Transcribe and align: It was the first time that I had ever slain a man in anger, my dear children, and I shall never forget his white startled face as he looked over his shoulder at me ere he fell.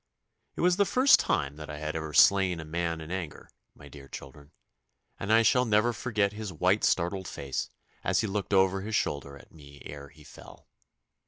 It 0.55 0.61
was 0.61 0.77
the 0.77 0.85
first 0.85 1.19
time 1.19 1.57
that 1.57 1.69
I 1.69 1.77
had 1.77 1.95
ever 1.95 2.11
slain 2.11 2.59
a 2.59 2.65
man 2.65 3.01
in 3.01 3.11
anger, 3.11 3.51
my 3.75 3.87
dear 3.87 4.07
children, 4.07 4.49
and 5.19 5.31
I 5.31 5.43
shall 5.43 5.63
never 5.63 5.93
forget 5.93 6.33
his 6.33 6.51
white 6.51 6.83
startled 6.83 7.27
face 7.27 7.69
as 8.03 8.21
he 8.21 8.25
looked 8.25 8.51
over 8.51 8.81
his 8.81 8.95
shoulder 8.95 9.37
at 9.37 9.51
me 9.51 9.79
ere 9.85 10.09
he 10.09 10.23
fell. 10.23 10.67